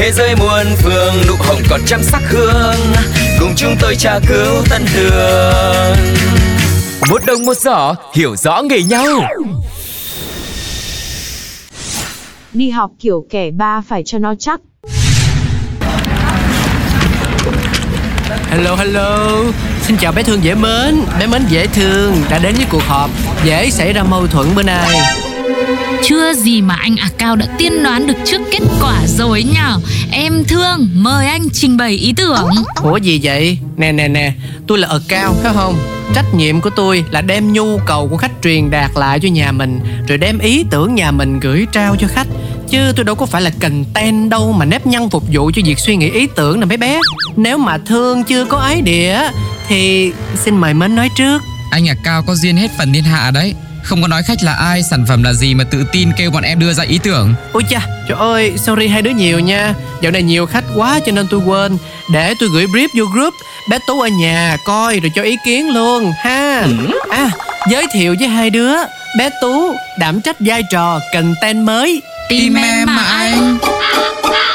[0.00, 2.76] Thế giới muôn phương nụ hồng còn trăm sắc hương.
[3.40, 5.96] Cùng chúng tôi tra cứu tân đường
[7.10, 9.06] Một đồng một giỏ hiểu rõ nghề nhau.
[12.52, 14.60] Đi học kiểu kẻ ba phải cho nó chắc.
[18.50, 19.28] Hello hello.
[19.82, 21.02] Xin chào bé thương dễ mến.
[21.20, 22.14] Bé mến dễ thương.
[22.30, 23.10] Đã đến với cuộc họp.
[23.44, 25.00] Dễ xảy ra mâu thuẫn bữa nay
[26.02, 29.80] Chưa gì mà anh à Cao đã tiên đoán được trước kết quả rồi nhở
[30.12, 32.50] Em thương, mời anh trình bày ý tưởng.
[32.82, 33.58] Ủa gì vậy?
[33.76, 34.32] Nè nè nè
[34.66, 35.78] Tôi là ở cao phải không?
[36.14, 39.52] Trách nhiệm của tôi là đem nhu cầu của khách truyền đạt lại cho nhà
[39.52, 42.26] mình Rồi đem ý tưởng nhà mình gửi trao cho khách.
[42.68, 45.62] Chứ tôi đâu có phải là cần ten đâu mà nếp nhăn phục vụ cho
[45.64, 47.00] việc suy nghĩ ý tưởng nè mấy bé.
[47.36, 49.20] Nếu mà thương chưa có ái địa
[49.68, 50.12] Thì
[50.44, 51.42] xin mời mến nói trước.
[51.70, 54.52] Anh à Cao có duyên hết phần thiên hạ đấy Không có nói khách là
[54.52, 57.34] ai, sản phẩm là gì mà tự tin kêu bọn em đưa ra ý tưởng.
[57.52, 59.74] Ôi cha, trời ơi, sorry hai đứa nhiều nha.
[60.02, 61.78] Dạo này nhiều khách quá cho nên tôi quên.
[62.12, 63.34] Để tôi gửi brief vô group
[63.70, 66.66] Bé Tú ở nhà coi rồi cho ý kiến luôn ha.
[67.10, 67.30] À,
[67.70, 68.74] giới thiệu với hai đứa
[69.18, 72.02] Bé Tú đảm trách vai trò content mới.
[72.28, 73.58] Tìm em mà anh.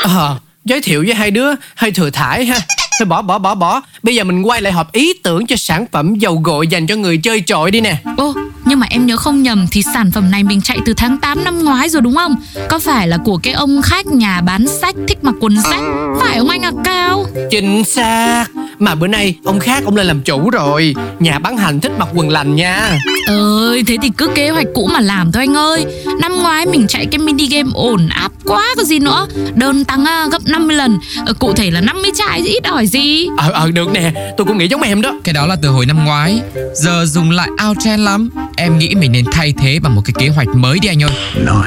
[0.02, 2.60] Ờ, giới thiệu với hai đứa hơi thừa thải ha.
[3.00, 3.82] Thôi bỏ bỏ bỏ bỏ.
[4.04, 6.96] Bây giờ mình quay lại họp ý tưởng cho sản phẩm dầu gội dành cho
[6.96, 7.98] người chơi trội đi nè.
[8.18, 8.34] Ô,
[8.76, 11.44] nhưng mà em nhớ không nhầm thì sản phẩm này mình chạy từ tháng 8
[11.44, 12.36] năm ngoái rồi đúng không?
[12.70, 15.82] Có phải là của cái ông khách nhà bán sách thích mặc quần sách?
[16.20, 17.26] Phải không anh à Cao?
[17.52, 18.46] Chính xác
[18.80, 22.08] Mà bữa nay ông khác ông lên làm chủ rồi Nhà bán hành thích mặc
[22.14, 22.98] quần lành nha
[23.28, 25.86] Ơi, thế thì cứ kế hoạch cũ mà làm thôi anh ơi
[26.22, 29.28] Năm ngoái mình chạy cái mini game ổn áp quá có gì nữa.
[29.56, 30.98] Đơn tăng à, gấp 50 lần.
[31.26, 33.28] Ờ, Cụ thể là 50 chai chứ ít ỏi gì.
[33.38, 34.12] Ờ ờ được nè.
[34.38, 35.14] Tôi cũng nghĩ giống em đó.
[35.24, 36.40] Cái đó là từ hồi năm ngoái.
[36.76, 38.30] Giờ dùng lại out trend lắm.
[38.58, 41.12] Em nghĩ mình nên thay thế bằng một cái kế hoạch mới đi anh ơi.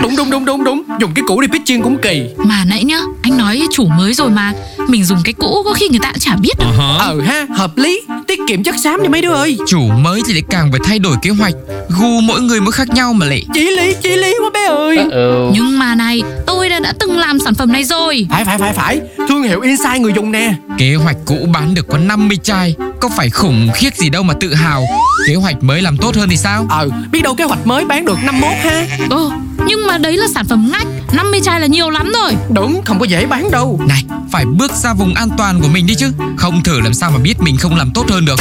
[0.02, 0.82] Đúng đúng đúng đúng đúng.
[1.00, 2.22] Dùng cái cũ đi pitching cũng kỳ.
[2.36, 4.52] Mà nãy nhá, anh nói chủ mới rồi mà.
[4.88, 6.68] Mình dùng cái cũ có khi người ta cũng chả biết đâu.
[6.98, 8.00] Ờ ha hợp lý
[8.48, 9.58] Kiệm chất xám đi mấy đứa ơi.
[9.66, 11.54] Chủ mới thì lại càng phải thay đổi kế hoạch
[12.00, 14.98] Gu mỗi người mỗi khác nhau mà lại Chỉ lý chỉ lý quá bé ơi.
[15.54, 18.26] Nhưng mà này, tôi đã, đã từng làm sản phẩm này rồi.
[18.30, 19.00] Phải phải phải phải.
[19.28, 20.54] Thương hiệu insight người dùng nè.
[20.78, 24.34] Kế hoạch cũ bán được có 50 chai Có phải khủng khiếp gì đâu mà
[24.40, 24.84] tự hào.
[25.26, 26.66] Kế hoạch mới làm tốt hơn thì sao?
[26.70, 28.86] Ờ biết đâu kế hoạch mới bán được 51 ha.
[29.10, 29.32] Ồ,
[29.66, 32.36] nhưng mà đấy là sản phẩm ngách 50 chai là nhiều lắm rồi.
[32.50, 33.80] Đúng không có dễ bán đâu.
[33.88, 36.12] Này phải bước ra vùng an toàn của mình đi chứ.
[36.36, 38.40] Không thử làm sao mà biết mình không làm tốt hơn được.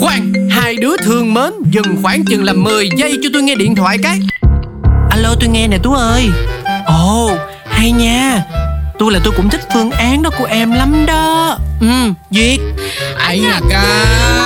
[0.00, 3.74] Khoan Hai đứa thương mến Dừng khoảng chừng là 10 giây cho tôi nghe điện
[3.74, 4.20] thoại cái.
[5.10, 6.28] Alo tôi nghe nè Tú ơi.
[6.86, 7.36] Ồ
[7.70, 8.42] hay nha.
[8.98, 11.58] Tôi là tôi cũng thích phương án đó của em lắm đó.
[11.80, 11.86] Ừ
[12.30, 12.60] Duyệt.
[13.18, 14.45] Anh à Cao